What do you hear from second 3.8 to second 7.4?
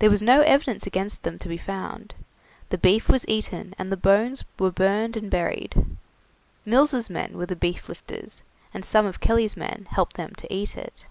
the bones were burned and buried. Mills' men